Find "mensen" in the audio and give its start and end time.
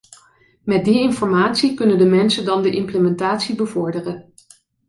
2.05-2.45